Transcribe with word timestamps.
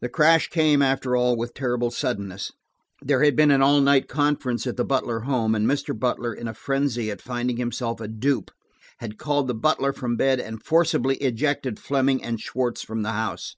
The 0.00 0.08
crash 0.08 0.48
came, 0.48 0.82
after 0.82 1.14
all, 1.14 1.36
with 1.36 1.54
terrible 1.54 1.92
suddenness. 1.92 2.50
There 3.00 3.22
had 3.22 3.36
been 3.36 3.52
an 3.52 3.62
all 3.62 3.80
night 3.80 4.08
conference 4.08 4.66
at 4.66 4.76
the 4.76 4.84
Butler 4.84 5.20
home, 5.20 5.54
and 5.54 5.68
Mr. 5.68 5.96
Butler, 5.96 6.34
in 6.34 6.48
a 6.48 6.52
frenzy 6.52 7.12
at 7.12 7.22
finding 7.22 7.56
himself 7.56 8.00
a 8.00 8.08
dupe, 8.08 8.50
had 8.98 9.18
called 9.18 9.46
the 9.46 9.54
butler 9.54 9.92
from 9.92 10.16
bed 10.16 10.40
and 10.40 10.60
forcibly 10.60 11.14
ejected 11.18 11.78
Fleming 11.78 12.24
and 12.24 12.40
Schwartz 12.40 12.82
from 12.82 13.02
the 13.02 13.12
house. 13.12 13.54